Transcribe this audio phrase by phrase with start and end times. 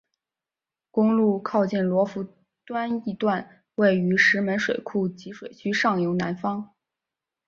[0.89, 2.25] 公路靠近罗浮
[2.65, 6.73] 端一段位于石门水库集水区上游南方。